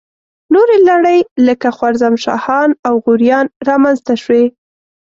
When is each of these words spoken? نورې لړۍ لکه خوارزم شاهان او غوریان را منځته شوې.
نورې 0.53 0.77
لړۍ 0.89 1.19
لکه 1.47 1.67
خوارزم 1.75 2.15
شاهان 2.23 2.69
او 2.87 2.93
غوریان 3.03 3.45
را 3.67 3.75
منځته 3.83 4.13
شوې. 4.23 4.43